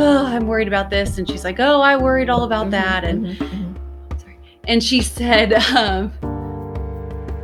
[0.00, 1.18] oh, I'm worried about this.
[1.18, 3.04] And she's like, oh, I worried all about Mhm, that.
[3.04, 3.74] And mhm, mhm.
[4.64, 6.12] and she said um,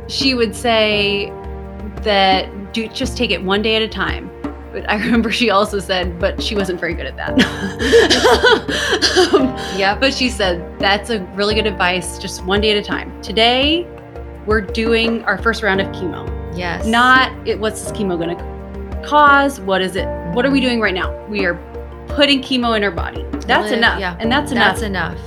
[0.07, 1.31] she would say
[2.03, 4.29] that do just take it one day at a time
[4.71, 7.33] but i remember she also said but she wasn't very good at that
[9.33, 9.47] Um,
[9.77, 9.99] Yep.
[9.99, 13.85] but she said that's a really good advice just one day at a time today
[14.45, 16.85] we're doing our first round of chemo Yes.
[16.85, 20.79] not it, what's this chemo going to cause what is it what are we doing
[20.79, 21.55] right now we are
[22.09, 25.17] putting chemo in her body that's Live- enough yeah, and that's enough That's enough.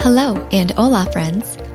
[0.00, 1.56] Hello and hola, friends.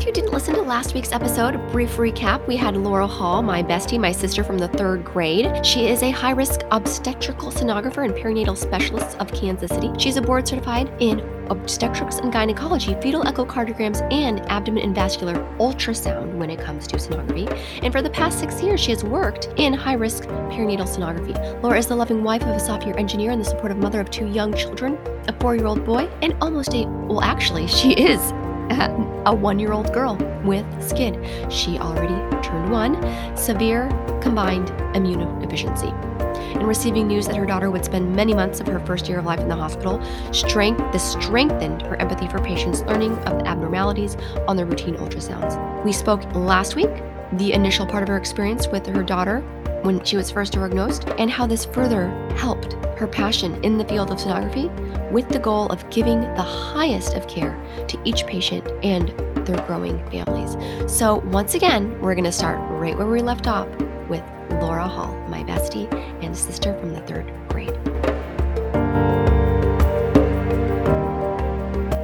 [0.00, 3.62] If you didn't listen to last week's episode, brief recap, we had Laura Hall, my
[3.62, 5.64] bestie, my sister from the third grade.
[5.64, 9.90] She is a high risk obstetrical sonographer and perinatal specialist of Kansas City.
[9.98, 16.34] She's a board certified in obstetrics and gynecology, fetal echocardiograms, and abdomen and vascular ultrasound
[16.38, 17.46] when it comes to sonography.
[17.82, 21.62] And for the past six years, she has worked in high risk perinatal sonography.
[21.62, 24.28] Laura is the loving wife of a software engineer and the supportive mother of two
[24.28, 24.96] young children,
[25.28, 28.32] a four year old boy, and almost a, well, actually, she is
[29.26, 31.50] a one year old girl with SCID.
[31.50, 32.96] She already turned one,
[33.36, 33.88] severe
[34.22, 35.92] combined immunodeficiency.
[36.54, 39.24] And receiving news that her daughter would spend many months of her first year of
[39.24, 40.00] life in the hospital,
[40.32, 45.84] strength this strengthened her empathy for patients learning of the abnormalities on their routine ultrasounds.
[45.84, 46.90] We spoke last week,
[47.34, 49.44] the initial part of her experience with her daughter
[49.82, 54.10] when she was first diagnosed, and how this further helped her passion in the field
[54.10, 54.70] of sonography
[55.10, 57.58] with the goal of giving the highest of care
[57.88, 59.08] to each patient and
[59.46, 60.56] their growing families.
[60.92, 63.68] So, once again, we're going to start right where we left off
[64.08, 64.22] with
[64.60, 65.92] Laura Hall, my bestie
[66.22, 67.78] and sister from the third grade.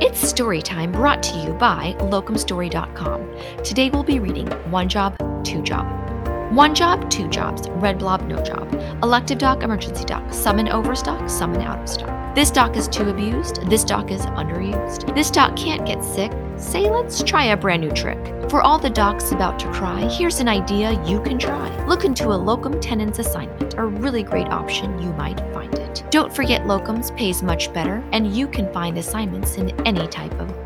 [0.00, 3.64] It's story time brought to you by locumstory.com.
[3.64, 6.05] Today we'll be reading One Job, Two Job.
[6.50, 8.72] One job, two jobs, red blob, no job.
[9.02, 12.34] Elective doc, emergency doc, summon overstock, summon out of stock.
[12.36, 15.12] This doc is too abused, this doc is underused.
[15.14, 18.18] This doc can't get sick, say let's try a brand new trick.
[18.48, 21.84] For all the docs about to cry, here's an idea you can try.
[21.86, 26.04] Look into a locum tenens assignment, a really great option you might find it.
[26.10, 30.65] Don't forget locums pays much better, and you can find assignments in any type of.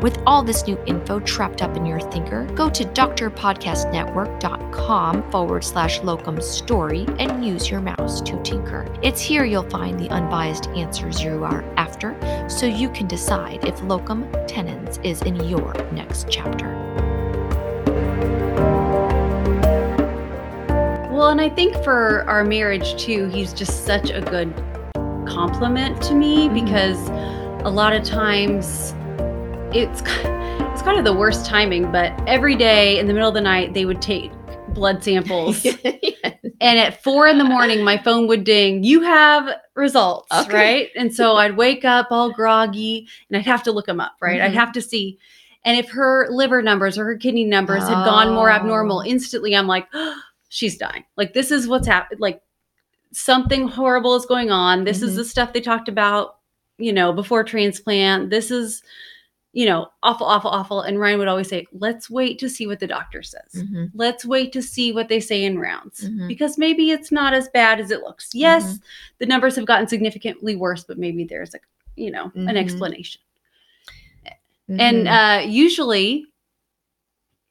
[0.00, 6.00] With all this new info trapped up in your thinker, go to drpodcastnetwork.com forward slash
[6.04, 8.86] locum story and use your mouse to tinker.
[9.02, 12.16] It's here you'll find the unbiased answers you are after,
[12.48, 16.68] so you can decide if locum tenens is in your next chapter.
[21.10, 24.54] Well, and I think for our marriage too, he's just such a good
[25.26, 26.54] compliment to me Mhm.
[26.54, 27.08] because
[27.64, 28.94] a lot of times
[29.72, 33.40] it's it's kind of the worst timing, but every day in the middle of the
[33.40, 34.30] night they would take
[34.74, 35.66] blood samples.
[36.60, 38.82] And at four in the morning my phone would ding.
[38.82, 40.52] You have results Okay.
[40.56, 40.88] right?
[40.96, 44.40] And so i'd wake up all groggy and i'd have to look them up right?
[44.40, 44.54] I'd Mhm.
[44.54, 45.18] have to see.
[45.64, 49.08] And if her liver numbers or her kidney numbers had gone more abnormal Oh.
[49.08, 49.86] instantly i'm like
[50.48, 51.04] she's dying.
[51.16, 52.42] Like this is what's happened like
[53.12, 54.82] something horrible is going on.
[54.84, 55.16] This is Mhm.
[55.16, 56.38] the stuff they talked about
[56.78, 58.30] you know before transplant.
[58.30, 58.82] This is
[59.58, 62.78] you know awful awful awful and ryan would always say let's wait to see what
[62.80, 63.90] the doctor says Mhm.
[64.02, 66.28] let's wait to see what they say in rounds Mhm.
[66.28, 68.30] because maybe it's not as bad as it looks.
[68.34, 68.78] Yes,
[69.18, 71.60] the numbers have gotten significantly worse, but maybe there's a
[71.96, 72.62] you know an Mhm.
[72.64, 73.20] explanation.
[74.68, 75.16] And Mhm.
[75.18, 76.26] uh, usually,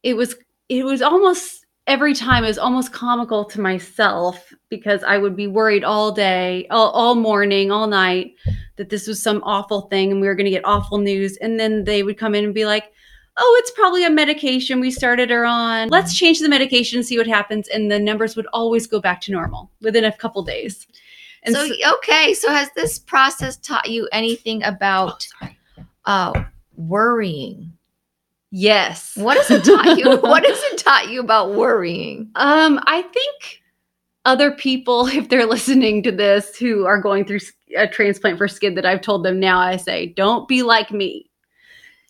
[0.03, 0.35] it was
[0.69, 5.47] it was almost every time it was almost comical to myself because I would be
[5.47, 8.35] worried all day, all, all morning, all night
[8.75, 11.37] that this was some awful thing and we were going to get awful news.
[11.37, 12.91] And then they would come in and be like,
[13.37, 15.87] oh, it's probably a medication we started her on.
[15.87, 17.67] Let's change the medication, see what happens.
[17.69, 20.85] And the numbers would always go back to normal within a couple days.
[21.43, 25.25] And so, so- okay, so has this process taught you anything about
[26.05, 26.43] uh
[26.75, 27.76] worrying?
[28.57, 29.15] Yes.
[29.17, 30.17] What has it taught you?
[30.21, 32.31] what has it taught you about worrying?
[32.35, 33.61] Um, I think
[34.25, 37.39] other people, if they're listening to this, who are going through
[37.77, 41.29] a transplant for SCID, that I've told them now, I say, don't be like me.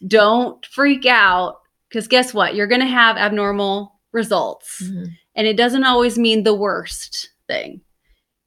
[0.07, 1.59] Don't freak out,
[1.89, 2.55] because guess what?
[2.55, 4.81] You're going to have abnormal results.
[4.83, 5.07] Mhm.
[5.35, 7.81] And it doesn't always mean the worst thing.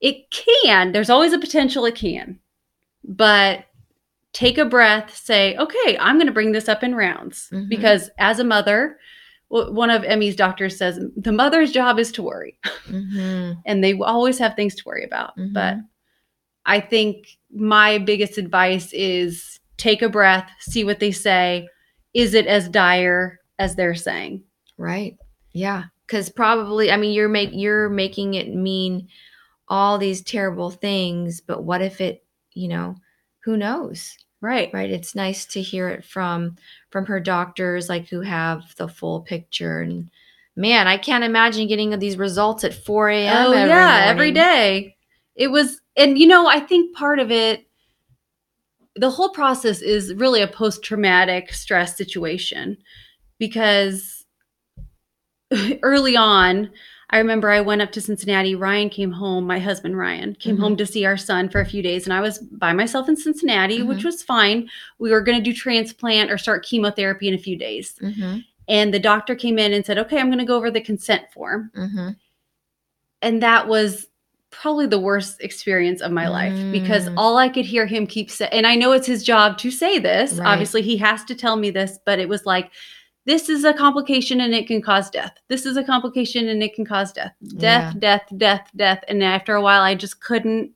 [0.00, 2.38] It can, there's always a potential it can.
[3.04, 3.64] But
[4.32, 7.48] take a breath, say, okay, I'm going to bring this up in rounds.
[7.52, 7.68] Mhm.
[7.68, 8.98] Because as a mother,
[9.50, 13.60] w- one of Emmy's doctors says the mother's job is to worry, Mhm.
[13.66, 15.36] and they always have things to worry about.
[15.36, 15.52] Mhm.
[15.52, 15.76] But
[16.66, 21.66] I think my biggest advice is take a breath, see what they say.
[22.14, 24.44] Is it as dire as they're saying?
[24.76, 25.16] Right.
[25.52, 25.84] Yeah.
[26.06, 29.08] Cause probably, I mean, you're make you're making it mean
[29.68, 32.96] all these terrible things, but what if it, you know,
[33.44, 34.16] who knows?
[34.40, 34.70] Right.
[34.72, 34.90] Right.
[34.90, 36.56] It's nice to hear it from
[36.90, 39.80] from her doctors, like who have the full picture.
[39.80, 40.10] And
[40.56, 43.46] man, I can't imagine getting these results at 4 a.m.
[43.46, 44.34] Oh every yeah, every morning.
[44.34, 44.96] day.
[45.36, 47.66] It was, and you know, I think part of it,
[48.96, 52.76] the whole process is really a post-traumatic stress situation
[53.38, 54.24] because
[55.82, 56.70] early on,
[57.12, 58.54] I remember I went up to Cincinnati.
[58.54, 59.44] Ryan came home.
[59.46, 60.60] My husband Ryan came Mhm.
[60.60, 63.16] home to see our son for a few days, and I was by myself in
[63.16, 64.04] Cincinnati, which Mhm.
[64.04, 64.70] was fine.
[64.98, 68.94] We were going to do transplant or start chemotherapy in a few days, Mhm, and
[68.94, 71.70] the doctor came in and said, "Okay, I'm going to go over the consent form."
[71.76, 72.16] mhm.
[73.22, 74.06] and that was
[74.50, 77.14] probably the worst experience of my life because Mm.
[77.18, 79.98] all I could hear him keep saying, and I know it's his job to say
[79.98, 80.38] this.
[80.38, 80.46] Right.
[80.48, 82.70] Obviously, he has to tell me this, but it was like,
[83.26, 85.32] this is a complication and it can cause death.
[85.48, 87.32] This is a complication and it can cause death.
[87.58, 89.04] Death, death, death, death.
[89.08, 90.72] And after a while, I just couldn't.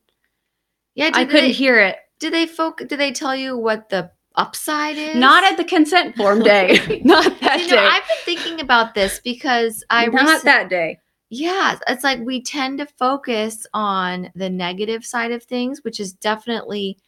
[0.95, 1.11] Yeah.
[1.15, 1.97] I couldn't they, hear it.
[2.21, 2.79] Did they folk?
[2.79, 5.17] Did they tell you what the upside is?
[5.17, 7.01] Not at the consent form day.
[7.05, 7.77] Not that You day.
[7.77, 10.99] know, I've been thinking about this because I Not recent- that day.
[11.31, 16.13] Yeah, it's like we tend to focus on the negative side of things, which is
[16.13, 16.99] definitely,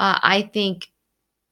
[0.00, 0.89] uh, I think,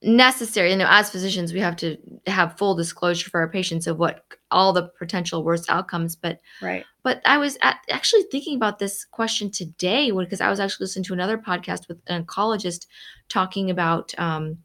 [0.02, 0.70] necessary.
[0.70, 1.96] You know, as physicians, we have to
[2.26, 6.16] have full disclosure for our patients of what all the potential worst outcomes.
[6.16, 6.84] But Right.
[7.02, 11.04] but I was at, actually thinking about this question today because I was actually listening
[11.04, 12.86] to another podcast with an oncologist
[13.28, 14.58] talking about um,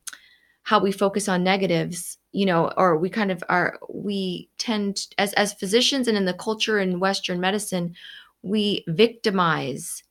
[0.64, 5.34] how we focus on negatives, you know, or we kind of are, we tend, as,
[5.34, 7.96] as physicians and in the culture in Western medicine,
[8.44, 10.04] we victimize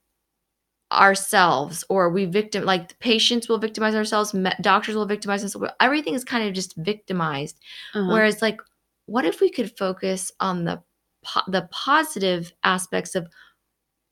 [0.93, 5.69] ourselves or we victim like the patients will victimize ourselves me- doctors will victimize themselves
[5.81, 7.59] everything is kind of just victimized
[7.95, 8.13] Uh-huh.
[8.13, 8.61] Whereas, like,
[9.07, 10.83] what if we could focus on the
[11.25, 13.27] po- the positive aspects of,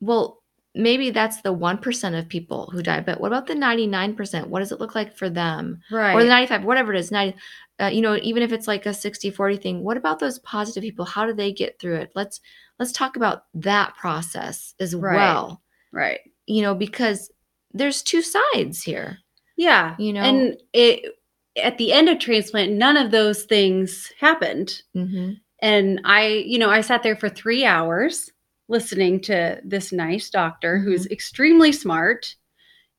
[0.01, 0.43] well,
[0.75, 4.15] maybe that's the one percent of people who die, but what about the ninety nine
[4.15, 4.49] percent?
[4.49, 6.15] What does it look like for them, right.
[6.15, 7.37] or the ninety five, whatever it is, ninety.
[7.81, 11.07] Uh, you know, even if it's like a 60-40 thing, what about those positive people?
[11.07, 12.13] How do they get through it?
[12.15, 12.41] Let's
[12.79, 15.17] let's talk about that process as Right.
[15.17, 15.63] well.
[15.93, 16.21] right.
[16.47, 17.31] You know, because
[17.73, 19.19] there's two sides here.
[19.57, 19.95] Yeah.
[19.99, 21.15] You know, And it
[21.57, 24.83] at the end of transplant, none of those things happened.
[24.97, 25.41] Mhm.
[25.61, 28.31] And I, you know, I sat there for three hours
[28.69, 31.13] listening to this nice doctor who's Mm-hmm.
[31.13, 32.35] extremely smart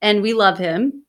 [0.01, 1.03] and we love him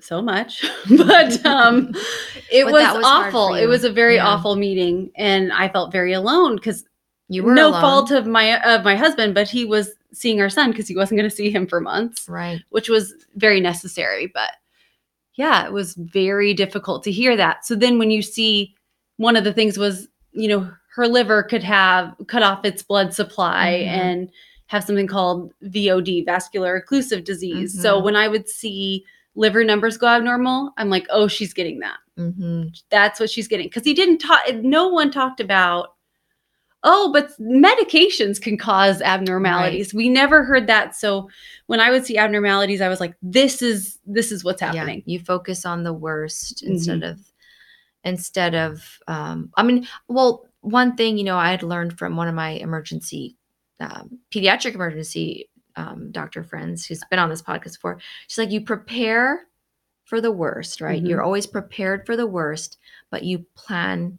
[0.00, 0.64] so much.
[0.96, 1.92] but um
[2.50, 3.54] it But was, was awful.
[3.54, 4.26] It was a very Yeah.
[4.26, 6.84] awful meeting and I felt very alone because
[7.28, 7.80] you were no alone.
[7.80, 11.18] fault of my of my husband, but he was seeing our son because he wasn't
[11.18, 12.60] going to see him for months right?
[12.70, 14.26] which was very necessary.
[14.32, 14.50] But
[15.34, 17.64] yeah, it was very difficult to hear that.
[17.64, 18.74] So then when you see
[19.16, 23.14] one of the things was, you know, her liver could have cut off its blood
[23.14, 23.88] supply Mhm.
[23.88, 24.30] and
[24.66, 27.80] have something called VOD, vascular occlusive disease.
[27.80, 28.04] So Mhm.
[28.04, 29.04] when I would see
[29.34, 31.96] liver numbers go abnormal, I'm like, oh, she's getting that.
[32.18, 32.64] Mm-hmm.
[32.90, 33.66] That's what she's getting.
[33.66, 35.94] Because he didn't talk, no one talked about,
[36.84, 39.94] oh, but medications can cause abnormalities.
[39.94, 40.96] We never heard that.
[40.96, 41.28] So
[41.66, 45.02] when I would see abnormalities, I was like, this is this is what's happening.
[45.06, 46.68] Yeah, you focus on the worst Mhm.
[46.70, 47.20] instead of
[48.04, 52.28] instead of um I mean, well, one thing, you know, I had learned from one
[52.28, 53.36] of my emergency
[53.80, 57.98] um, pediatric emergency um, doctor friends who's been on this podcast before.
[58.28, 59.46] She's like, you prepare
[60.04, 61.02] for the worst, right?
[61.02, 61.08] Mhm.
[61.08, 62.78] You're always prepared for the worst,
[63.10, 64.18] but you plan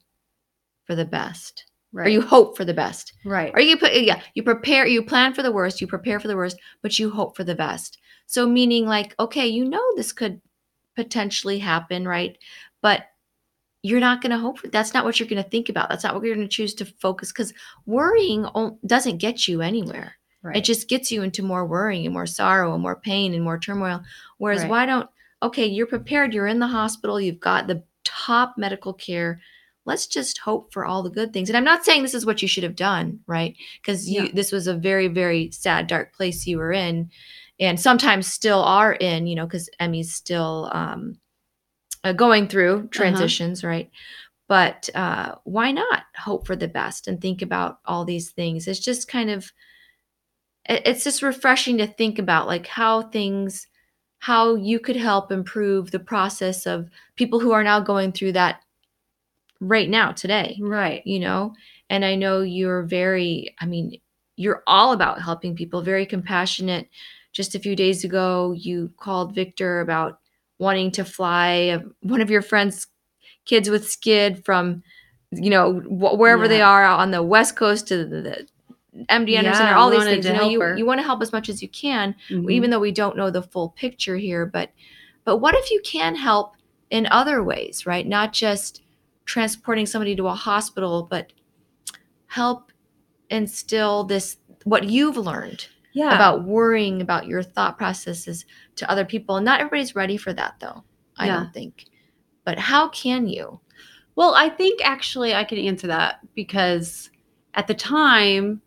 [0.85, 1.65] for the best.
[1.93, 2.07] Right.
[2.07, 3.13] Or you hope for the best.
[3.23, 3.51] right.
[3.53, 6.35] Or you put yeah, you prepare, you plan for the worst, you prepare for the
[6.35, 7.99] worst, but you hope for the best.
[8.25, 10.41] So meaning like, okay, you know this could
[10.95, 12.37] potentially happen, right?
[12.81, 13.03] But
[13.83, 15.89] you're not going to hope for that's not what you're going to think about.
[15.89, 17.53] That's not what you're going to choose to focus cuz
[17.85, 18.47] worrying
[18.85, 20.15] doesn't get you anywhere.
[20.41, 20.55] right.
[20.57, 23.59] It just gets you into more worrying and more sorrow and more pain and more
[23.59, 24.01] turmoil.
[24.37, 24.69] Whereas Right.
[24.69, 25.09] why don't
[25.43, 29.41] okay, you're prepared, you're in the hospital, you've got the top medical care.
[29.85, 31.49] Let's just hope for all the good things.
[31.49, 33.55] And I'm not saying this is what you should have done, right?
[33.81, 34.31] Because you Yeah.
[34.33, 37.11] this was a very, very sad, dark place you were in,
[37.59, 41.17] and sometimes still are in, you know, because Emmy's still um
[42.03, 43.89] uh, going through transitions, right?
[44.49, 48.67] but uh, why not hope for the best and think about all these things?
[48.67, 49.51] It's just kind of,
[50.69, 53.67] it- it's just refreshing to think about like how things,
[54.19, 58.61] how you could help improve the process of people who are now going through that
[59.67, 61.01] right now today Right.
[61.05, 61.53] you know?
[61.89, 63.99] And i know you're very i mean
[64.35, 66.89] you're all about helping people very compassionate.
[67.33, 70.19] Just a few days ago you called victor about
[70.59, 72.87] wanting to fly uh, one of your friends
[73.45, 74.83] kids with SCID from
[75.31, 78.47] you know wh- wherever they are out on the west coast to the, the
[79.09, 80.49] MD Anderson Yeah, or all these things you know?
[80.49, 82.51] you, you want to help as much as you can Mhm.
[82.51, 84.71] even though we don't know the full picture here but
[85.25, 86.55] but what if you can help
[86.91, 88.05] in other ways right?
[88.07, 88.82] Not just
[89.25, 91.31] transporting somebody to a hospital but
[92.27, 92.71] help
[93.29, 96.13] instill this what you've learned yeah.
[96.15, 100.55] about worrying about your thought processes to other people and not everybody's ready for that
[100.59, 100.83] though
[101.17, 101.35] i Yeah.
[101.35, 101.85] don't think
[102.45, 103.59] but how can you
[104.15, 107.09] Well, I think actually I can answer that because
[107.55, 108.61] at the time,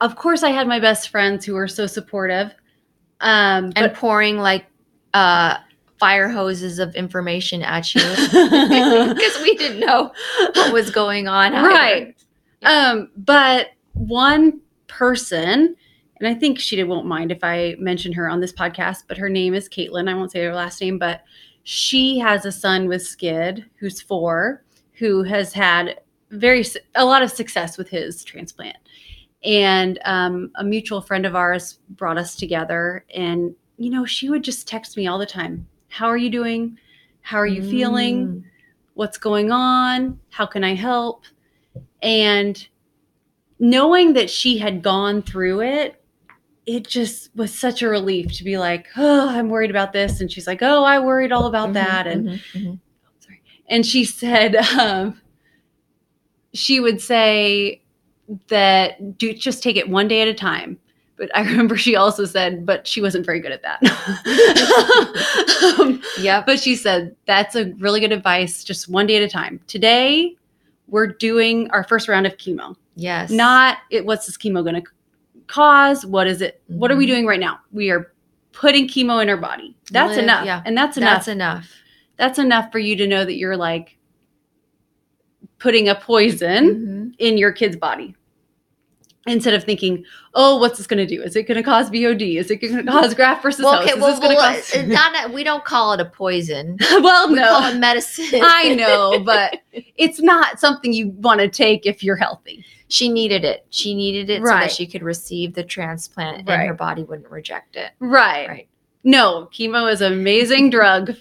[0.00, 2.54] of course, I had my best friends who were so supportive.
[3.20, 4.66] Um, and pouring like
[5.14, 5.56] uh
[5.98, 10.12] fire hoses of information at you because we didn't know
[10.54, 12.14] what was going on right.
[12.62, 15.76] Um, but one person,
[16.18, 19.28] and I think she won't mind if I mention her on this podcast, but her
[19.28, 20.08] name is Caitlin.
[20.08, 21.22] I won't say her last name, but
[21.62, 24.62] she has a son with SCID who's four,
[24.92, 26.00] who has had
[26.30, 28.76] very a lot of success with his transplant.
[29.44, 34.42] And um, a mutual friend of ours brought us together, and you know, she would
[34.42, 35.66] just text me all the time.
[35.88, 36.78] How are you doing?
[37.22, 38.26] How are you feeling?
[38.28, 38.42] Mm.
[38.94, 41.24] what's going on how can i help
[42.00, 42.66] and
[43.58, 46.02] knowing that she had gone through it
[46.64, 50.32] it just was such a relief to be like oh i'm worried about this and
[50.32, 52.78] she's like oh i worried all about Mhm, that and mhm, mhm.
[53.68, 55.20] and she said um,
[56.54, 57.82] she would say
[58.48, 60.78] that do just take it one day at a time
[61.16, 63.80] but i remember she also said but she wasn't very good at that.
[65.78, 66.46] Um, yep.
[66.46, 69.60] But she said that's a really good advice just one day at a time.
[69.66, 70.36] Today
[70.88, 72.76] we're doing our first round of chemo.
[72.94, 73.30] Yes.
[73.30, 74.82] Not it what's this chemo going to
[75.46, 76.04] cause?
[76.06, 77.08] What is it what are we Mhm.
[77.10, 77.60] doing right now?
[77.72, 78.12] We are
[78.52, 79.76] putting chemo in our body.
[79.90, 80.62] That's Live- enough yeah.
[80.64, 81.70] and that's enough that's enough.
[82.16, 83.96] that's enough for you to know that you're like
[85.58, 87.14] putting a poison Mhm.
[87.18, 88.14] in your kid's body
[89.26, 90.04] instead of thinking
[90.34, 92.76] oh what's this going to do is it going to cause VOD is it going
[92.76, 94.82] to cause graft versus well, host okay, is well, this going to well, cause uh,
[94.86, 96.76] not, we don't call it a poison.
[97.02, 98.26] well We call no it medicine.
[98.42, 103.44] i know but it's not something you want to take if you're healthy she needed
[103.44, 103.66] it.
[103.70, 104.60] She needed it so Right.
[104.60, 106.68] that she could receive the transplant and Right.
[106.68, 107.90] her body wouldn't reject it.
[107.98, 108.68] right Right.
[109.02, 111.12] no chemo is an amazing drug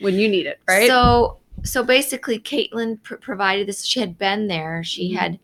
[0.00, 3.82] when you need it right So, so basically, Caitlin pr- provided this.
[3.86, 4.84] She had been there.
[4.84, 5.16] She Mhm.
[5.16, 5.38] had,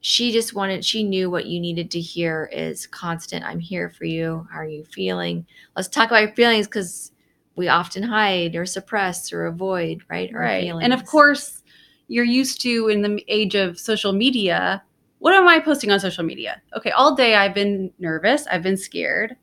[0.00, 0.84] she just wanted.
[0.84, 3.44] She knew what you needed to hear is constant.
[3.44, 4.46] I'm here for you.
[4.52, 5.46] How are you feeling?
[5.76, 7.12] Let's talk about your feelings because
[7.56, 10.32] we often hide or suppress or avoid, right?
[10.34, 10.84] Our right feelings.
[10.84, 11.62] and of course
[12.06, 14.82] you're used to in the age of social media
[15.18, 18.76] what am i posting on social media okay all day i've been nervous i've been
[18.78, 19.36] scared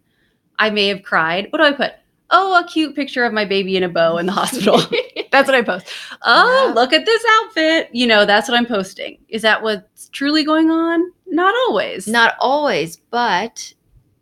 [0.57, 1.93] i may have cried what do i put
[2.31, 4.81] oh a cute picture of my baby in a bow in the hospital
[5.35, 5.87] that's what i post
[6.23, 6.73] oh Yeah.
[6.73, 10.69] look at this outfit you know that's what i'm posting is that what's truly going
[10.71, 13.73] on not always Not always, but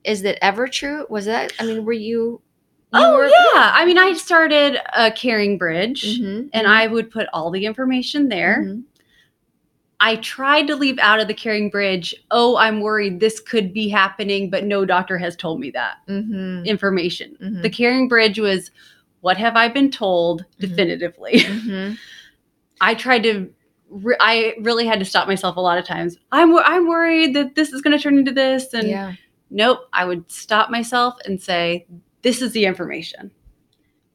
[0.04, 1.06] is that ever true?
[1.10, 1.54] Was that?
[1.60, 2.42] I mean, were you?
[2.94, 7.28] you oh were, yeah i mean i started a CaringBridge Mhm, and i would put
[7.34, 8.84] all the information there mhm.
[10.00, 14.50] I tried to leave out of the CaringBridge, oh, I'm worried this could be happening,
[14.50, 17.38] but no doctor has told me that Mhm, information.
[17.42, 17.62] mhm.
[17.62, 18.70] The CaringBridge was
[19.24, 20.60] what have I been told Mhm.
[20.60, 21.34] definitively?
[21.40, 21.98] Mhm.
[22.82, 23.50] I tried to
[23.90, 26.18] re- I really had to stop myself a lot of times.
[26.32, 29.14] I'm I'm worried that this is going to turn into this and yeah.
[29.50, 31.86] nope, I would stop myself and say
[32.22, 33.32] this is the information.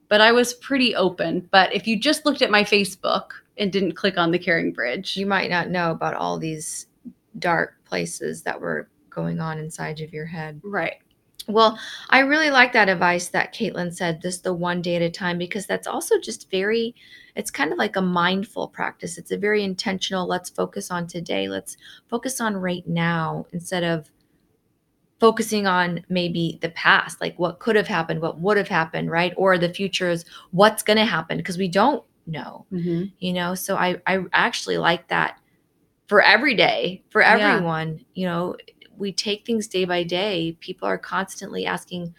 [0.08, 3.92] But I was pretty open, but if you just looked at my Facebook and didn't
[3.92, 6.86] click on the CaringBridge, You might not know about all these
[7.38, 10.60] dark places that were going on inside of your head.
[10.64, 10.96] right.
[11.48, 11.78] Well,
[12.10, 15.38] I really like that advice that Caitlin said, just the one day at a time,
[15.38, 16.94] because that's also just very,
[17.36, 19.16] it's kind of like a mindful practice.
[19.16, 21.48] It's a very intentional, let's focus on today.
[21.48, 21.78] Let's
[22.08, 24.10] focus on right now instead of
[25.20, 29.32] focusing on maybe the past, like what could have happened, what would have happened, right?
[29.36, 33.10] Or the future is what's going to happen because we don't know, Mhm.
[33.18, 33.54] you know?
[33.54, 35.38] So I, I actually like that
[36.06, 37.32] for every day, for Yeah.
[37.32, 38.56] everyone, you know,
[38.98, 40.56] we take things day by day.
[40.60, 42.14] People are constantly asking,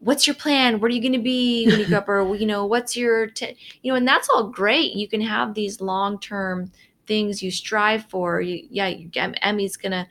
[0.00, 0.80] what's your plan?
[0.80, 2.08] What are you going to be when you grow up?
[2.08, 3.56] Or, you know, what's your, t-?
[3.82, 4.92] you know, and that's all great.
[4.92, 6.70] You can have these long term
[7.06, 8.40] things you strive for.
[8.40, 10.06] You, yeah, you, Emmy's going to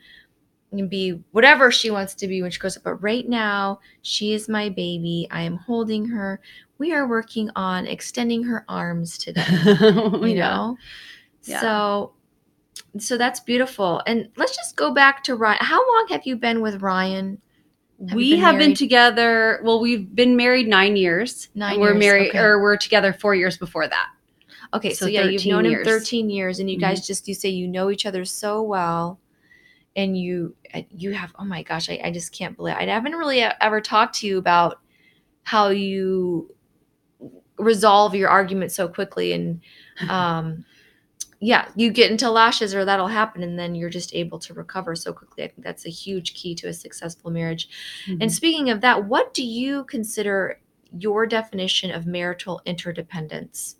[0.88, 2.82] be whatever she wants to be when she grows up.
[2.82, 5.26] But right now, she is my baby.
[5.30, 6.40] I am holding her.
[6.76, 10.48] We are working on extending her arms today oh, you Yeah.
[10.48, 10.76] know
[11.44, 11.60] Yeah.
[11.60, 12.12] so
[12.98, 16.60] so that's beautiful and let's just go back to ryan how long have you been
[16.60, 17.38] with ryan
[18.08, 19.60] Have we been have been together.
[19.64, 21.48] Well, we've been married nine years.
[21.56, 22.38] Nine we're years, married, okay.
[22.38, 24.08] or we're together four years before that.
[24.72, 26.80] okay so, So yeah you've 13 known him 13 years and you Mhm.
[26.82, 29.18] guys just you say you know each other so well
[29.96, 33.14] and you uh, you have oh my gosh i, I just can't believe i haven't
[33.16, 34.78] really ever talked to you about
[35.42, 36.54] how you
[37.58, 39.60] resolve your argument so quickly and
[40.08, 40.64] um
[41.40, 44.96] yeah you get into lashes or that'll happen and then you're just able to recover
[44.96, 47.68] so quickly i think that's a huge key to a successful marriage
[48.06, 48.22] Mm-hmm.
[48.22, 50.60] and speaking of that what do you consider
[50.98, 53.76] your definition of marital interdependence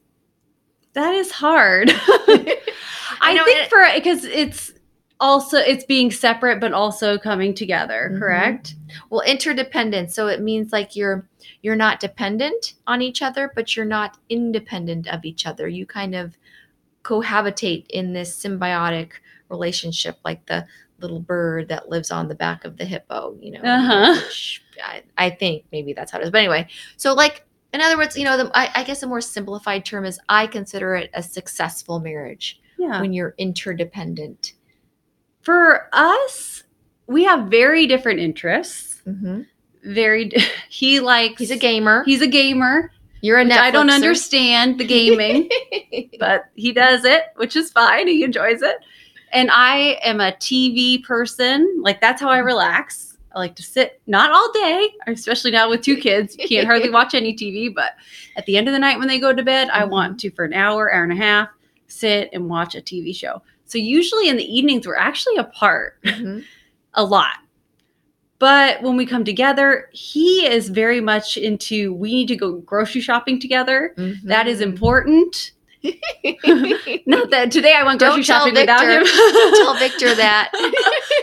[0.94, 1.90] that is hard.
[3.20, 4.72] I, know, think and- for because it's
[5.20, 8.10] also it's being separate but also coming together.
[8.12, 8.18] Mhm.
[8.18, 8.74] Correct.
[9.10, 11.28] well interdependence so it means like you're
[11.62, 16.14] you're not dependent on each other but you're not independent of each other you kind
[16.14, 16.36] of
[17.02, 19.10] cohabitate in this symbiotic
[19.48, 20.66] relationship like the
[21.00, 24.20] little bird that lives on the back of the hippo you know Uh-huh.
[24.84, 28.16] I, I think maybe that's how it is but anyway so like in other words
[28.18, 31.22] you know the, I, I guess a more simplified term is i consider it a
[31.22, 33.00] successful marriage Yeah.
[33.00, 34.54] when you're interdependent
[35.42, 36.64] For us,
[37.06, 39.00] we have very different interests.
[39.06, 39.42] mm-hmm.
[39.84, 40.30] Very.
[40.68, 41.38] He likes.
[41.40, 42.90] he's a gamer He's a gamer.
[43.20, 45.48] You're a which I don't understand the gaming.
[46.18, 48.06] but he does it, which is fine.
[48.08, 48.76] He enjoys it.
[49.32, 51.80] And I am a TV person.
[51.82, 53.16] Like that's how I relax.
[53.34, 56.36] I like to sit not all day, especially now with two kids.
[56.38, 57.92] You can't hardly watch any TV, but
[58.36, 59.90] at the end of the night when they go to bed, I Mhm.
[59.90, 61.48] want to for an hour, hour and a half,
[61.88, 63.42] sit and watch a TV show.
[63.66, 66.42] So usually in the evenings we're actually apart Mhm.
[66.94, 67.36] a lot.
[68.38, 73.00] But when we come together, he is very much into we need to go grocery
[73.00, 73.94] shopping together.
[74.24, 74.62] That is Mhm.
[74.62, 75.52] important.
[77.06, 79.00] Not that today I went grocery shopping without Victor.
[79.00, 79.54] him.
[79.54, 80.50] Tell Victor that.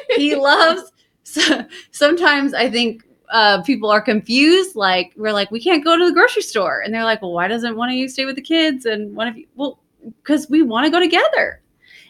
[0.15, 0.91] he loves.
[1.23, 4.75] So, sometimes I think uh, people are confused.
[4.75, 7.47] Like we're like, we can't go to the grocery store, and they're like, well, why
[7.47, 9.45] doesn't one of you stay with the kids and one of you?
[9.55, 9.79] Well,
[10.21, 11.61] because we want to go together,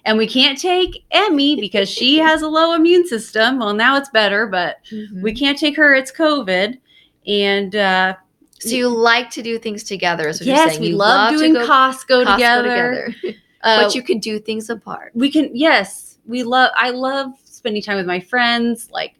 [0.05, 3.59] and we can't take Emmy because she has a low immune system.
[3.59, 4.77] Well, now it's better, but
[5.21, 5.93] we can't take her.
[5.93, 6.79] It's COVID,
[7.27, 8.15] and uh,
[8.59, 10.29] so you like to do things together.
[10.29, 10.81] Is what you're yes, saying.
[10.81, 13.15] we love, to doing go Costco, Costco together.
[13.65, 15.11] Uh, but you can do things apart.
[15.15, 19.15] we can yes we love i love spending time with my friends like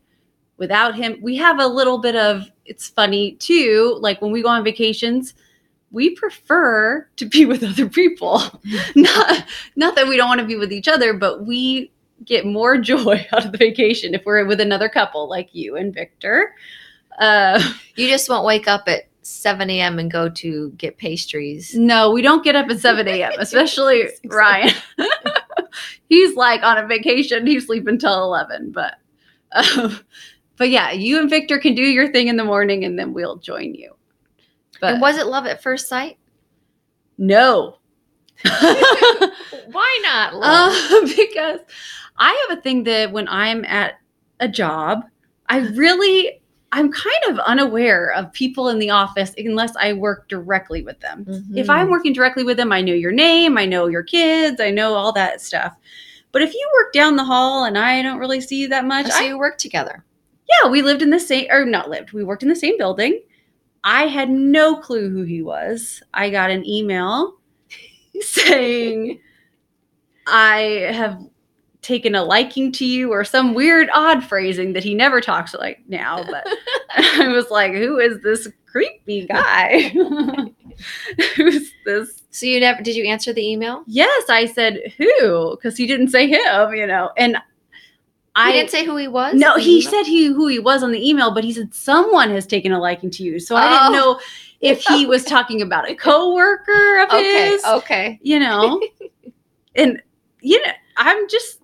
[0.57, 4.47] without him we have a little bit of it's funny too like when we go
[4.47, 5.33] on vacations
[5.95, 8.41] we prefer to be with other people
[8.95, 9.45] not
[9.77, 11.91] not that we don't want to be with each other but we
[12.25, 15.93] get more joy out of the vacation if we're with another couple like you and
[15.95, 16.53] victor
[17.17, 17.59] uh
[17.95, 19.97] You just won't wake up at 7 a.m.
[19.97, 21.73] and go to get pastries.
[21.73, 24.73] no we don't get up at 7 a.m especially ryan
[26.09, 28.95] he's like on a vacation he's sleeping till 11 but
[29.53, 29.97] um,
[30.57, 33.37] but yeah you and victor can do your thing in the morning and then we'll
[33.37, 33.95] join you
[34.81, 36.17] but and was it love at first sight?
[37.17, 37.77] no
[38.43, 40.73] Why not love?
[40.91, 41.59] uh, because
[42.17, 43.93] i have a thing that when i'm at
[44.39, 45.05] a job
[45.47, 50.81] i really i'm kind of unaware of people in the office unless i work directly
[50.81, 51.69] with them if Mhm.
[51.69, 54.93] I'm working directly with them, I know your name, I know your kids, I know
[54.93, 55.73] all that stuff.
[56.33, 59.07] But if you work down the hall and I don't really see you that much,
[59.07, 60.03] so I, you work together.
[60.49, 63.21] yeah, we lived in the same, or not lived, we worked in the same building.
[63.85, 66.01] I had no clue who he was.
[66.13, 67.37] I got an email
[68.19, 69.19] saying,
[70.27, 71.21] I have
[71.83, 75.83] taken a liking to you, or some weird, odd phrasing that he never talks like
[75.87, 76.23] now.
[76.23, 76.47] But
[76.97, 79.89] I was like, who is this creepy guy?
[81.35, 83.83] Who's this So you never did you answer the email?
[83.85, 87.11] Yes, I said who because he didn't say him, you know.
[87.17, 87.37] And
[88.37, 89.33] I I didn't say who he was.
[89.35, 89.89] no, he email?
[89.91, 92.79] said he who he was on the email, but he said someone has taken a
[92.79, 93.39] liking to you.
[93.39, 93.69] So I Oh.
[93.69, 94.19] didn't know
[94.61, 97.49] if he was talking about a coworker of Okay.
[97.49, 98.19] his, Okay.
[98.21, 98.81] you know.
[99.75, 100.01] and
[100.41, 101.61] you know, I'm just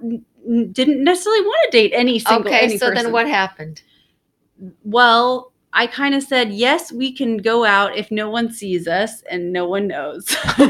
[0.71, 2.47] didn't necessarily want to date any single.
[2.51, 2.61] Okay.
[2.65, 3.81] any So then what happened?
[4.83, 5.49] Well.
[5.73, 9.53] I kind of said, yes, we can go out if no one sees us and
[9.53, 10.27] no one knows.
[10.33, 10.67] How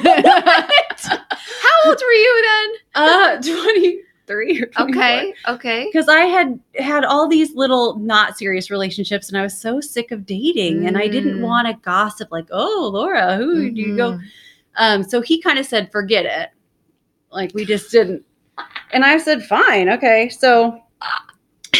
[1.87, 2.69] old were you then?
[2.93, 4.89] Uh, 20, 23 or 24.
[5.03, 5.34] Okay.
[5.47, 5.86] Okay.
[5.91, 10.12] because I had had all these little not serious relationships, and I was so sick
[10.12, 11.41] of dating, and I didn't Mm.
[11.41, 14.21] want to gossip like, "Oh, Laura, who do you go?" Mhm.
[14.77, 16.49] Um, so he kind of said, "Forget it,"
[17.31, 18.23] like we just didn't.
[18.91, 20.81] And I said, "Fine, okay." So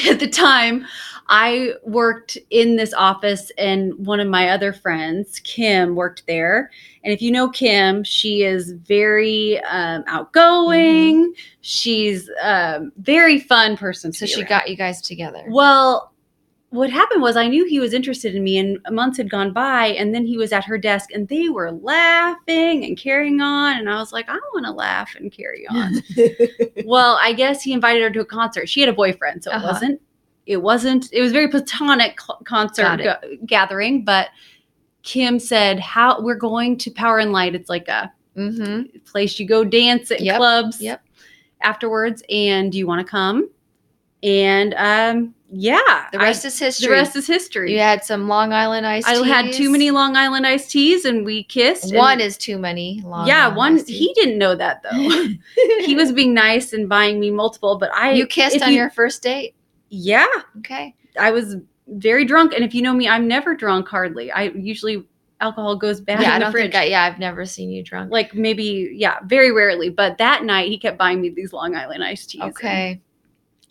[0.10, 0.86] at the time,
[1.34, 6.70] I worked in this office, and one of my other friends, Kim, worked there.
[7.06, 11.34] And if you know Kim, she is very um, outgoing.
[11.62, 14.12] She's um, very fun person.
[14.12, 14.50] So she around.
[14.50, 15.46] got you guys together.
[15.48, 16.12] Well,
[16.72, 19.88] what happened was I knew he was interested in me, and months had gone by,
[19.88, 23.90] and then he was at her desk, and they were laughing and carrying on, and
[23.90, 26.02] I was like, I want to laugh and carry on.
[26.86, 28.68] well, I guess he invited her to a concert.
[28.68, 29.66] She had a boyfriend, so Uh-huh.
[29.66, 30.02] it wasn't.
[30.46, 31.10] It wasn't.
[31.14, 34.30] It was very platonic concert ga- gathering, but
[35.04, 37.56] Kim said, "How we're going to Power and Light.
[37.56, 38.98] It's like a mm-hmm.
[39.06, 41.02] place you go dance at Yep, clubs yep.
[41.62, 43.50] afterwards and do you want to come
[44.24, 46.88] and um yeah The I- rest is history.
[46.88, 50.16] the rest is history You had some Long Island iced i had too many long
[50.16, 53.02] island iced teas and we kissed One is too many.
[53.04, 53.88] Long yeah Island one teas.
[53.88, 54.92] he didn't know that though
[55.86, 58.90] he was being nice and buying me multiple but i You kissed on you- your
[58.92, 59.56] first date.
[59.94, 60.26] Yeah
[60.60, 60.96] Okay.
[61.20, 65.06] i was very drunk and if you know me i'm never drunk hardly i usually
[65.42, 66.84] alcohol goes bad yeah, in I the don't fridge think I.
[66.86, 68.12] Yeah, I've never seen you drunk.
[68.12, 72.04] like maybe yeah very rarely but that night he kept buying me these long island
[72.04, 73.02] iced teas and- Okay.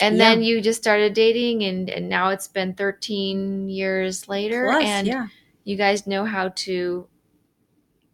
[0.02, 0.30] And Yeah.
[0.30, 5.06] then you just started dating, and and now it's been 13 years later, Plus, and
[5.06, 5.26] yeah
[5.64, 7.06] you guys know how to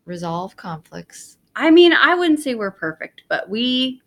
[0.04, 1.38] resolve conflicts.
[1.54, 4.02] I mean, I wouldn't say we're perfect, but we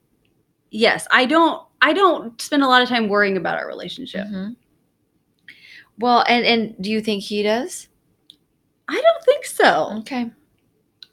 [0.72, 4.28] yes, I don't I don't spend a lot of time worrying about our relationship.
[4.28, 4.56] Mhm.
[5.98, 7.88] Well, and and do you think he does?
[8.88, 9.94] I don't think so.
[10.00, 10.32] Okay.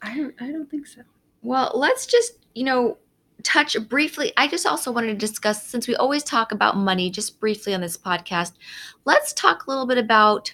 [0.01, 1.01] I don't I don't think so.
[1.41, 2.97] Well, let's just, you know,
[3.43, 4.33] touch briefly.
[4.37, 7.81] I just also wanted to discuss, since we always talk about money just briefly on
[7.81, 8.53] this podcast,
[9.05, 10.53] let's talk a little bit about,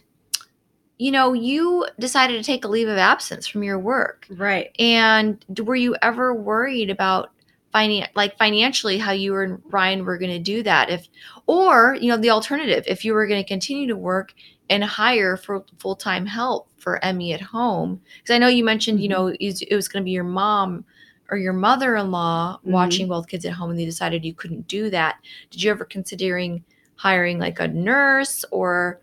[0.98, 4.28] you know, you decided to take a leave of absence from your work.
[4.30, 4.76] Right.
[4.78, 7.32] And were you ever worried about
[7.74, 11.08] finan- like financially how you and Ryan were going to do that if
[11.48, 14.34] or you know the alternative if you were going to continue to work
[14.70, 19.08] and hire for full-time help for Emmy at home because I know you mentioned you
[19.10, 19.12] Mhm.
[19.12, 20.86] know it was, going to be your mom
[21.30, 22.72] or your mother-in-law Mhm.
[22.72, 25.16] watching both kids at home and they decided you couldn't do that
[25.50, 26.64] did you ever considering
[26.96, 29.00] hiring like a nurse or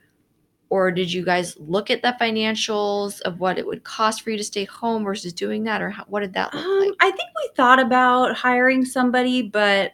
[0.70, 4.37] or did you guys look at the financials of what it would cost for you
[4.38, 7.11] to stay home versus doing that or how, what did that look Um, like I
[7.11, 9.92] think we thought about hiring somebody, but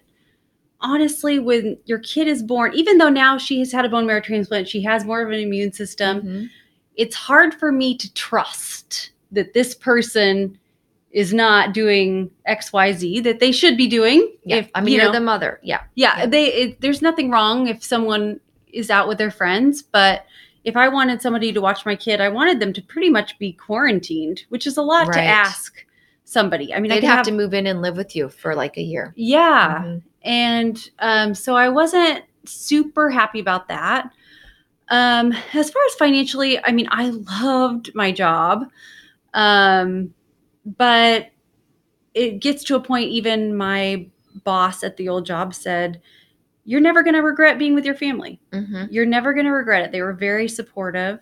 [0.80, 4.20] honestly, when your kid is born, even though now she has had a bone marrow
[4.20, 6.20] transplant, she has more of an immune system.
[6.22, 6.50] Mhm.
[6.94, 10.58] It's hard for me to trust that this person
[11.10, 14.30] is not doing X, Y, Z that they should be doing.
[14.44, 16.26] yeah if, i mean you are know, the mother yeah yeah, Yeah.
[16.26, 18.38] they it, there's nothing wrong if someone
[18.72, 20.26] is out with their friends but
[20.66, 23.52] if i wanted somebody to watch my kid i wanted them to pretty much be
[23.52, 25.86] quarantined which is a lot to ask
[26.24, 26.74] somebody.
[26.74, 28.76] I mean i they'd could have, to move in and live with you for like
[28.76, 29.14] a year.
[29.16, 29.82] Yeah.
[29.82, 30.02] Mhm.
[30.22, 34.10] and um, so i wasn't super happy about that.
[34.88, 38.66] Um, as far as financially i mean i loved my job
[39.34, 40.14] um,
[40.64, 41.30] but
[42.14, 44.06] it gets to a point even my
[44.44, 46.00] boss at the old job said
[46.66, 48.88] you're never going to regret being with your family Mhm.
[48.90, 51.20] you're never going to regret it they were very supportive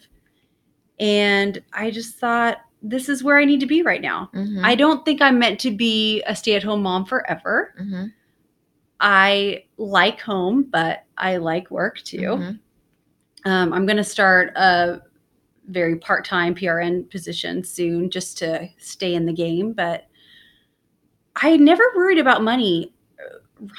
[1.01, 4.65] and i just thought this is where i need to be right now Mhm.
[4.65, 8.13] i don't think i'm meant to be a stay-at-home mom forever Mhm.
[9.01, 12.21] I like home, but I like work too.
[12.21, 12.59] Mhm.
[13.45, 15.03] Um, I'm going to start a
[15.69, 19.73] very part time PRN position soon just to stay in the game.
[19.73, 20.07] But
[21.37, 22.94] I never worried about money.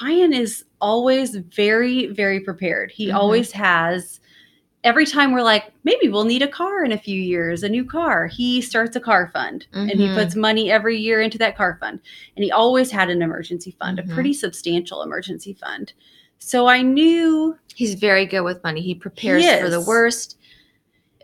[0.02, 2.90] Ryan is always very, very prepared.
[2.90, 3.14] He Mhm.
[3.14, 4.20] always has.
[4.84, 7.84] Every time we're like, maybe we'll need a car in a few years, a new
[7.84, 10.14] car, he starts a car fund and he Mhm.
[10.14, 11.98] puts money every year into that car fund.
[12.36, 14.10] And he always had an emergency fund, Mhm.
[14.10, 15.92] a pretty substantial emergency fund.
[16.38, 20.36] So I knew he's very good with money he prepares He for the worst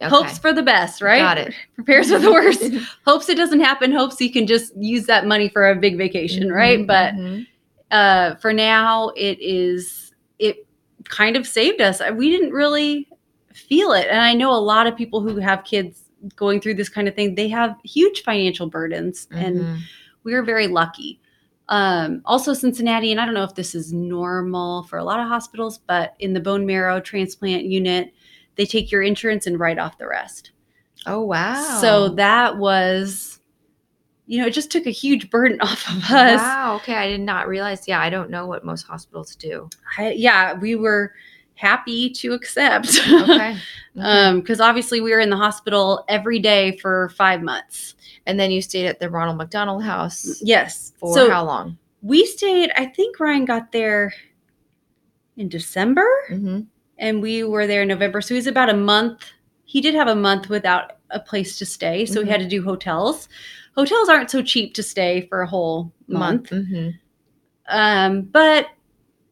[0.02, 1.18] hopes for the best, right?
[1.20, 2.62] got it Prepares for the worst.
[3.06, 3.92] hopes it doesn't happen.
[3.92, 6.80] Hopes he can just use that money for a big vacation, right?
[6.80, 7.46] Mhm, But mhm.
[7.92, 10.66] Uh, for now, it is it
[11.04, 12.00] kind of saved us.
[12.14, 13.06] We didn't really
[13.54, 16.00] feel it, and I know a lot of people who have kids
[16.36, 17.34] going through this kind of thing.
[17.36, 19.78] They have huge financial burdens, and Mhm.
[20.24, 21.20] we were very lucky.
[21.68, 25.28] Um, also, Cincinnati, and I don't know if this is normal for a lot of
[25.28, 28.12] hospitals, but in the bone marrow transplant unit,
[28.56, 30.50] they take your insurance and write off the rest.
[31.06, 33.40] oh wow So that was
[34.26, 36.38] you know, it just took a huge burden off of us.
[36.40, 36.76] Wow.
[36.76, 36.94] Okay.
[36.94, 37.86] I did not realize.
[37.88, 38.00] Yeah.
[38.00, 39.68] I don't know what most hospitals do.
[39.98, 41.12] I, yeah, we were
[41.54, 43.00] happy to accept.
[43.08, 43.56] Okay.
[43.98, 47.94] um, because obviously we were in the hospital every day for five months.
[48.26, 50.92] and then you stayed at the Ronald McDonald House Yes.
[50.98, 51.76] for so how long?
[52.00, 54.12] we stayed, I think Ryan got there
[55.36, 56.60] in December Mm-hmm.
[56.98, 58.20] and we were there in November.
[58.20, 59.24] So he was about a month.
[59.64, 62.06] He did have a month without a place to stay.
[62.06, 62.24] So Mhm.
[62.24, 63.28] he had to do hotels.
[63.76, 66.50] Hotels aren't so cheap to stay for a whole month.
[66.50, 66.90] Mm-hmm.
[67.68, 68.66] Um, but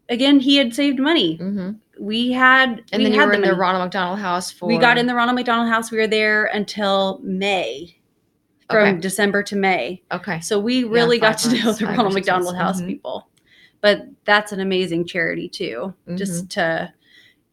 [0.08, 1.38] again, he had saved money.
[1.38, 1.70] Mm-hmm.
[1.98, 3.54] We had, And we then you had were in the.
[3.54, 4.66] Ronald McDonald House for.
[4.66, 5.90] We got in the Ronald McDonald House.
[5.90, 7.96] We were there until May,
[8.70, 9.00] from Okay.
[9.00, 10.02] December to May.
[10.10, 10.40] Okay.
[10.40, 12.56] So we really got five to know months, the Ronald McDonald.
[12.56, 12.86] House Mhm.
[12.86, 13.28] people.
[13.82, 16.16] But that's an amazing charity too, Mm-hmm.
[16.16, 16.92] just to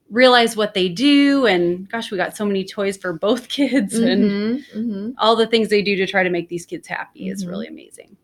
[0.09, 1.45] realize what they do.
[1.45, 4.79] And gosh, we got so many toys for both kids and Mm-hmm.
[4.79, 5.09] Mm-hmm.
[5.17, 7.49] all the things they do to try to make these kids happy is Mhm.
[7.49, 8.17] really amazing.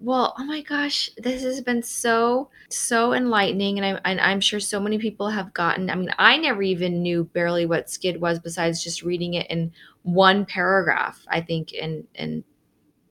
[0.00, 4.60] Well, oh my gosh, this has been so so enlightening, and I'm and I'm sure
[4.60, 5.88] so many people have gotten.
[5.88, 9.72] I mean, I never even knew barely what SCID was besides just reading it in
[10.02, 11.24] one paragraph.
[11.28, 12.44] I think in in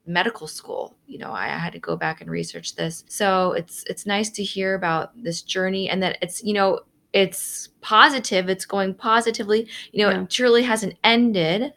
[0.05, 3.05] medical school, you know, I, I had to go back and research this.
[3.07, 6.81] So it's it's nice to hear about this journey and that it's you know
[7.13, 8.49] it's positive.
[8.49, 9.67] It's going positively.
[9.91, 10.21] You know, Yeah.
[10.23, 11.73] it truly hasn't ended,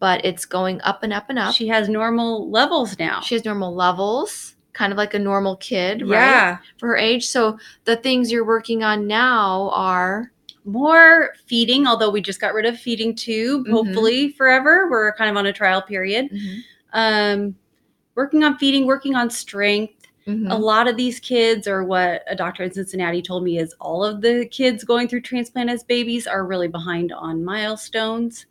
[0.00, 1.54] but it's going up and up and up.
[1.54, 3.20] She has normal levels now.
[3.20, 6.08] She has normal levels, kind of like a normal kid, right?
[6.10, 6.56] yeah.
[6.78, 7.26] For her age.
[7.26, 10.32] So the things you're working on now are
[10.64, 13.70] More feeding, although we just got rid of feeding tube, Mhm.
[13.70, 14.86] hopefully forever.
[14.90, 16.28] We're kind of on a trial period.
[16.92, 17.54] Um,
[18.14, 19.97] working on feeding, working on strength.
[20.28, 20.52] Mhm.
[20.52, 24.04] A lot of these kids, or what a doctor in Cincinnati told me, is all
[24.04, 28.44] of the kids going through transplant as babies are really behind on milestones.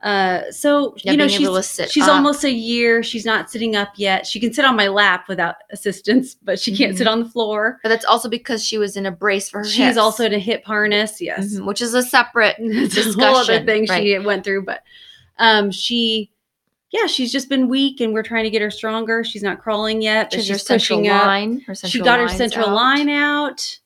[0.00, 2.10] Uh, so Yeah, you know being able to she's she's up.
[2.14, 3.02] almost a year.
[3.02, 4.28] She's not sitting up yet.
[4.28, 6.98] She can sit on my lap without assistance, but she can't Mhm.
[6.98, 7.80] sit on the floor.
[7.82, 9.96] But that's also because she was in a brace for her She's hips.
[9.98, 11.20] also in a hip harness.
[11.20, 14.02] Yes, Mhm, which is a separate a whole other discussion, thing right.
[14.04, 14.62] she went through.
[14.66, 14.82] But
[15.40, 16.30] um, she,
[16.90, 19.22] yeah, she's just been weak, and we're trying to get her stronger.
[19.24, 21.26] She's not crawling yet, She but has her she's central pushing up.
[21.26, 21.60] line.
[21.66, 22.74] Her She got her central out.
[22.74, 23.78] line out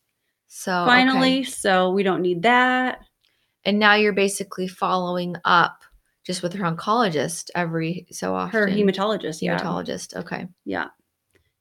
[0.48, 0.88] So okay.
[0.90, 3.00] finally, so we don't need that.
[3.64, 5.82] and now you're basically following up
[6.24, 8.52] just with her oncologist every so often.
[8.60, 10.14] Her hematologist, yeah, hematologist.
[10.16, 10.46] Okay.
[10.64, 10.88] yeah,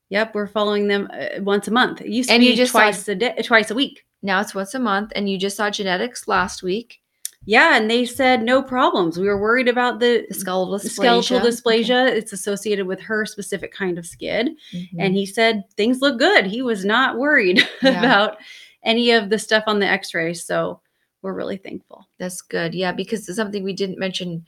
[0.09, 0.35] yep.
[0.35, 2.01] We're following them uh, once a month.
[2.01, 4.05] It used to And be you just saw- twice a day, twice a week.
[4.23, 6.99] Now it's once a month, and you just saw genetics last week.
[7.45, 9.17] Yeah, and they said no problems.
[9.17, 11.23] We were worried about the, skeletal dysplasia.
[11.23, 12.07] skeletal dysplasia.
[12.07, 14.49] It's associated with her specific kind of SCID.
[14.73, 14.89] Okay.
[14.99, 16.45] And he said things look good.
[16.45, 17.99] He was not worried Yeah.
[17.99, 18.37] about
[18.83, 20.35] any of the stuff on the x-ray.
[20.35, 20.81] So
[21.23, 22.07] we're really thankful.
[22.19, 22.75] That's good.
[22.75, 24.45] Yeah, because something we didn't mention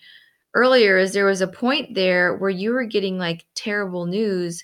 [0.54, 4.64] earlier is there was a point there where you were getting like terrible news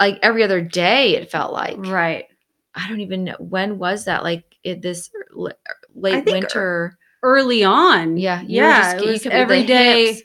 [0.00, 1.76] like every other day it felt like.
[1.78, 2.26] Right.
[2.74, 6.98] I don't even know when was that like it, this late think er winter.
[7.26, 8.16] Early on.
[8.16, 8.92] Yeah, Yeah.
[8.94, 10.22] just- it was every day.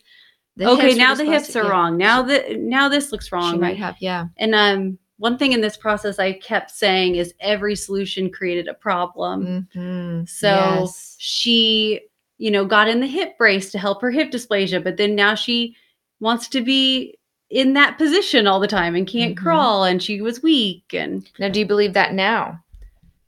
[0.62, 1.70] okay, now the hips are yeah.
[1.70, 1.98] wrong.
[1.98, 3.54] Now that now this looks wrong.
[3.54, 4.26] She might have, yeah.
[4.38, 8.74] And um one thing in this process I kept saying is every solution created a
[8.74, 9.68] problem.
[9.76, 10.30] Mhm.
[10.30, 11.16] So Yes.
[11.20, 12.02] she,
[12.38, 15.34] you know, got in the hip brace to help her hip dysplasia, but then now
[15.36, 15.76] she
[16.20, 17.18] wants to be
[17.50, 19.42] in that position all the time and can't Mhm.
[19.44, 22.60] crawl and she was weak and now do you believe that now?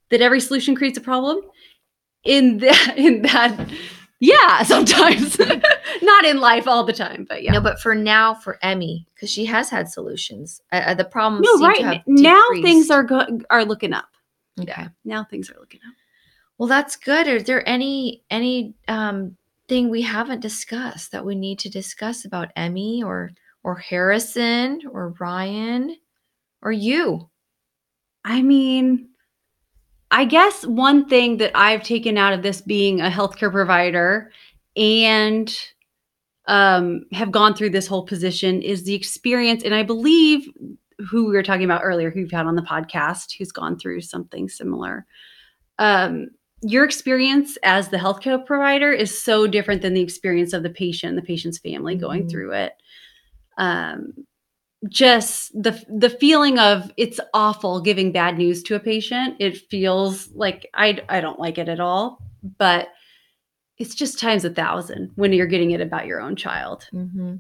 [0.09, 1.41] that every solution creates a problem
[2.23, 3.69] in that in that
[4.19, 5.37] yeah sometimes
[6.01, 9.29] not in life all the time but yeah No, but for now, for Emmy, because
[9.29, 10.61] she has had solutions.
[10.71, 13.93] Uh, uh, the problems no seem right to have now things are go- are looking
[13.93, 14.09] up
[14.59, 14.87] okay.
[15.03, 15.93] now things are looking up
[16.57, 17.27] Well, that's good.
[17.27, 19.35] Is there any any um
[19.67, 23.31] thing we haven't discussed that we need to discuss about Emmy or
[23.63, 25.95] or Harrison or Ryan
[26.61, 27.29] or you?
[28.25, 29.09] I mean,
[30.13, 34.31] I guess one thing that I've taken out of this being a healthcare provider
[34.77, 35.51] and
[36.45, 39.63] um, have gone through this whole position is the experience.
[39.63, 40.47] And I believe
[41.09, 44.01] who we were talking about earlier, who you've had on the podcast, who's gone through
[44.01, 45.07] something similar.
[45.79, 46.27] Um,
[46.61, 51.15] your experience as the healthcare provider is so different than the experience of the patient,
[51.15, 52.29] the patient's family going Mhm.
[52.29, 52.73] through it.
[53.57, 54.13] Um,
[54.89, 60.29] just the the feeling of it's awful giving bad news to a patient it feels
[60.33, 62.19] like i i don't like it at all
[62.57, 62.89] but
[63.77, 67.35] it's just times a thousand when you're getting it about your own child Mm-hmm.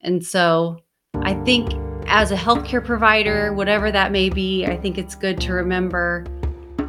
[0.00, 0.80] and so
[1.22, 1.72] i think
[2.06, 6.26] as a healthcare provider whatever that may be i think it's good to remember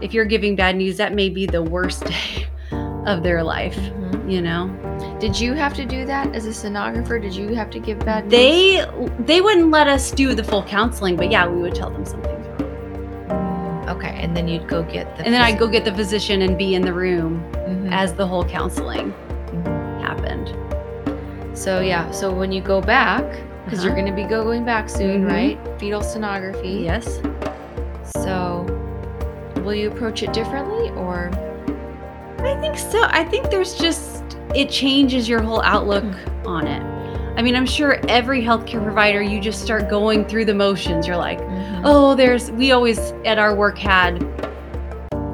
[0.01, 2.47] if you're giving bad news that may be the worst day
[3.05, 4.29] of their life Mm-hmm.
[4.29, 4.67] you know
[5.19, 7.21] Did you have to do that as a sonographer?
[7.21, 8.31] Did you have to give bad news?
[8.31, 8.85] They
[9.19, 12.47] they wouldn't let us do the full counseling, but yeah, we would tell them something's
[12.47, 12.57] wrong.
[13.29, 15.25] Mm, Okay, and then you'd go get the.
[15.25, 18.25] And then I'd go get the physician and be in the room Mhm, as the
[18.27, 19.13] whole counseling
[19.53, 20.01] mhm.
[20.01, 20.47] happened.
[21.57, 23.23] So yeah, so when you go back,
[23.63, 24.01] because you're Uh-huh.
[24.01, 25.31] going to be going back soon, Mhm.
[25.31, 25.57] right?
[25.79, 26.83] Fetal sonography.
[26.83, 27.21] Yes.
[28.23, 28.65] So,
[29.63, 31.31] will you approach it differently, or
[32.47, 33.03] I think so.
[33.09, 36.47] I think there's just it changes your whole outlook Hmm.
[36.47, 36.81] on it.
[37.37, 41.05] I mean, I'm sure every healthcare provider you just start going through the motions.
[41.07, 41.81] You're like, Mm-hmm.
[41.85, 44.23] oh, there's we always at our work had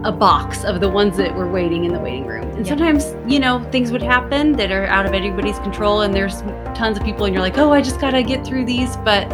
[0.04, 2.50] a box of the ones that were waiting in the waiting room.
[2.56, 2.72] And Yeah.
[2.72, 6.42] sometimes, you know, things would happen that are out of anybody's control and there's
[6.74, 9.32] tons of people and you're like, "Oh, I just got to get through these." But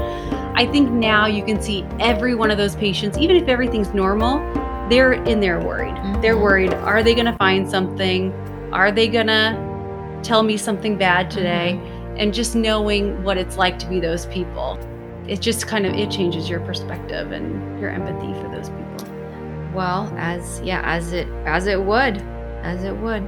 [0.56, 4.40] I think now you can see every one of those patients, even if everything's normal,
[4.90, 5.96] they're in there worried.
[6.22, 6.42] They're Mhm.
[6.42, 8.34] worried, are they going to find something?
[8.74, 9.58] Are they going to
[10.24, 11.80] tell me something bad today?
[12.18, 14.78] And just knowing what it's like to be those people.
[15.28, 18.84] It just kind of it changes your perspective and your empathy for those people.
[19.76, 22.24] well, as yeah, as it as it would,
[22.64, 23.24] as it would,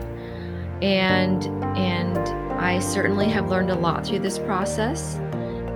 [0.82, 1.46] and
[1.78, 2.18] and
[2.60, 5.20] I certainly have learned a lot through this process,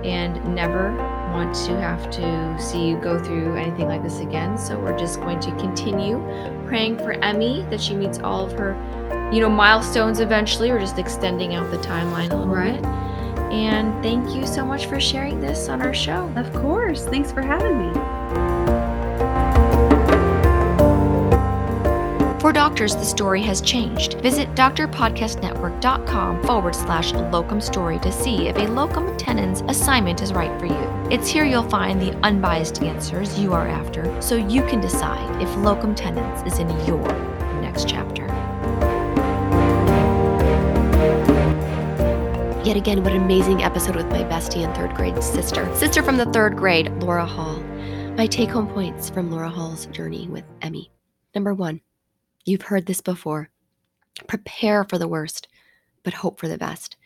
[0.02, 0.90] and never
[1.34, 4.56] want to have to see you go through anything like this again.
[4.56, 6.18] So we're just going to continue
[6.66, 8.74] praying for Emmy that she meets all of her,
[9.32, 10.70] you know, milestones eventually.
[10.70, 12.80] We're just extending out the timeline a little Right.
[12.80, 12.90] bit.
[13.52, 16.30] And thank you so much for sharing this on our show.
[16.36, 17.04] Of course.
[17.06, 17.92] Thanks for having me.
[22.40, 24.20] For doctors, the story has changed.
[24.20, 30.56] Visit drpodcastnetwork.com forward slash locum story to see if a locum tenens assignment is right
[30.60, 30.93] for you.
[31.10, 35.54] It's here you'll find the unbiased answers you are after so you can decide if
[35.56, 37.06] locum tenens is in your
[37.60, 38.24] next chapter.
[42.64, 45.72] Yet again, what an amazing episode with my bestie and third grade sister.
[45.76, 47.60] Sister from the third grade, Laura Hall.
[48.16, 50.90] My take home points from Laura Hall's journey with Emmy.
[51.34, 51.82] Number one,
[52.46, 53.50] you've heard this before.
[54.26, 55.48] Prepare for the worst,
[56.02, 56.96] but hope for the best.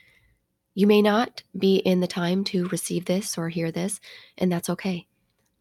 [0.79, 3.99] You may not be in the time to receive this or hear this,
[4.37, 5.09] and that's okay.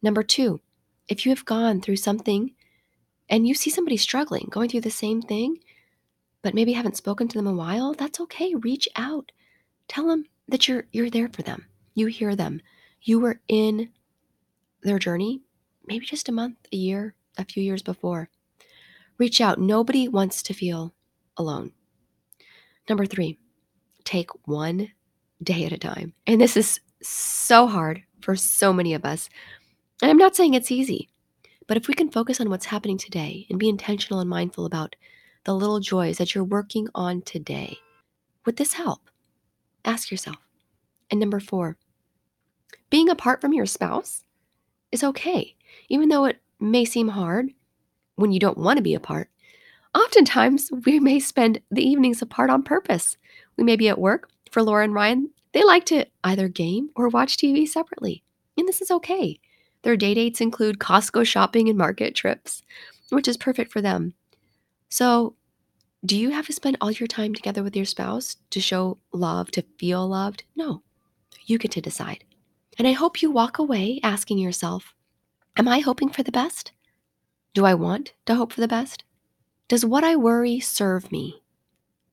[0.00, 0.60] Number two,
[1.08, 2.52] if you have gone through something
[3.28, 5.58] and you see somebody struggling, going through the same thing,
[6.40, 8.54] but maybe haven't spoken to them a while, that's okay.
[8.54, 9.32] Reach out.
[9.88, 11.66] Tell them that you're you're there for them.
[11.94, 12.62] You hear them.
[13.02, 13.88] You were in
[14.84, 15.40] their journey
[15.84, 18.30] maybe just a month a year a few years before.
[19.18, 19.58] Reach out.
[19.58, 20.94] Nobody wants to feel
[21.36, 21.72] alone.
[22.88, 23.36] Number 3
[24.04, 24.92] take one
[25.42, 29.28] day at a time and this is so hard for so many of us
[30.02, 31.08] and i'm not saying it's easy
[31.66, 34.96] but if we can focus on what's happening today and be intentional and mindful about
[35.44, 37.76] the little joys that you're working on today
[38.44, 39.08] would this help
[39.88, 40.36] Ask yourself.
[41.10, 41.78] And number four,
[42.90, 44.24] being apart from your spouse
[44.92, 45.56] is okay,
[45.88, 47.48] even though it may seem hard
[48.16, 49.30] when you don't want to be apart.
[49.94, 53.16] Oftentimes, we may spend the evenings apart on purpose.
[53.56, 54.28] We may be at work.
[54.50, 58.22] For Laura and Ryan, they like to either game or watch TV separately,
[58.56, 59.40] and this is okay.
[59.82, 62.62] Their day dates include Costco shopping and market trips,
[63.10, 64.14] which is perfect for them.
[64.88, 65.34] So,
[66.04, 69.50] do you have to spend all your time together with your spouse to show love,
[69.52, 70.44] to feel loved?
[70.54, 70.82] No.
[71.46, 72.24] You get to decide.
[72.78, 74.94] And I hope you walk away asking yourself
[75.56, 76.70] Am I hoping for the best?
[77.52, 79.02] Do I want to hope for the best?
[79.66, 81.42] Does what I worry serve me?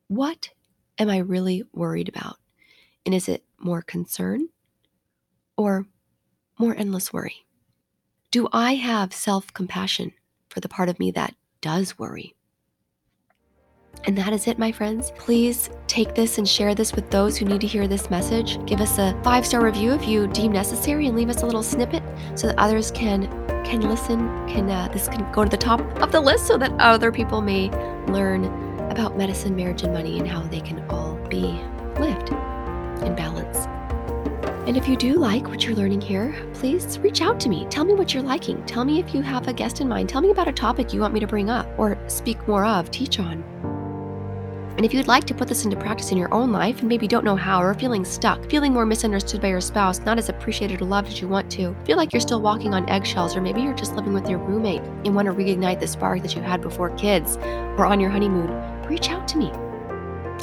[0.08, 0.50] What
[0.98, 2.38] am I really worried about?
[3.06, 4.50] And is it more concern
[5.58, 5.86] or
[6.58, 7.46] more endless worry?
[8.32, 10.14] Do I have self compassion
[10.50, 12.36] for the part of me that does worry?
[14.04, 15.12] And that is it, my friends.
[15.18, 18.64] Please take this and share this with those who need to hear this message.
[18.66, 21.64] Give us a five star review if you deem necessary, and leave us a little
[21.64, 22.04] snippet
[22.36, 23.24] so that others can
[23.64, 24.20] can listen.
[24.48, 27.42] Can uh, this can go to the top of the list so that other people
[27.42, 27.70] may
[28.08, 28.44] learn
[28.96, 31.62] about medicine, marriage, and money, and how they can all be
[32.00, 32.30] lived
[33.04, 33.68] in balance.
[34.66, 37.68] And if you do like what you're learning here, please reach out to me.
[37.70, 38.66] Tell me what you're liking.
[38.66, 40.08] Tell me if you have a guest in mind.
[40.08, 42.90] Tell me about a topic you want me to bring up or speak more of,
[42.90, 43.44] teach on.
[44.76, 47.08] And if you'd like to put this into practice in your own life and maybe
[47.08, 50.82] don't know how or feeling stuck, feeling more misunderstood by your spouse, not as appreciated
[50.82, 53.62] or loved as you want to, feel like you're still walking on eggshells, or maybe
[53.62, 56.62] you're just living with your roommate and want to reignite the spark that you had
[56.62, 57.38] before kids
[57.78, 58.50] or on your honeymoon,
[58.90, 59.50] reach out to me.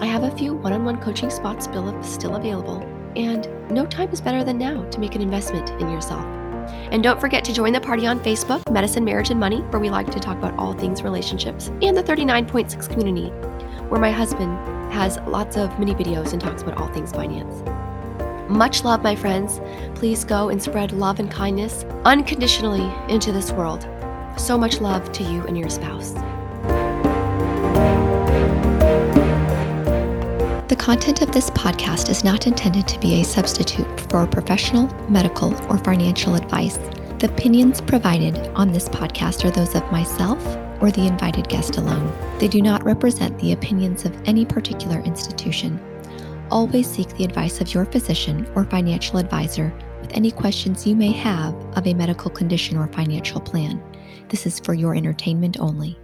[0.00, 2.80] I have a few one on one coaching spots still, still available,
[3.16, 6.24] and no time is better than now to make an investment in yourself.
[6.90, 9.90] And don't forget to join the party on Facebook, Medicine, Marriage, and Money, where we
[9.90, 13.30] like to talk about all things relationships, and the 39.6 community
[13.92, 14.58] where my husband
[14.90, 17.62] has lots of mini videos and talks about all things finance.
[18.48, 19.60] Much love, my friends.
[19.94, 23.86] Please go and spread love and kindness unconditionally into this world.
[24.38, 26.12] So much love to you and your spouse.
[30.68, 35.54] The content of this podcast is not intended to be a substitute for professional, medical,
[35.70, 36.78] or financial advice.
[37.18, 42.12] The opinions provided on this podcast are those of myself or the invited guest alone.
[42.38, 45.80] They do not represent the opinions of any particular institution.
[46.50, 51.12] Always seek the advice of your physician or financial advisor with any questions you may
[51.12, 53.80] have of a medical condition or financial plan.
[54.28, 55.96] This is for your entertainment only.